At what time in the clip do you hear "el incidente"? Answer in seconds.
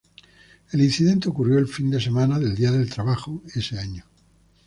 0.71-1.29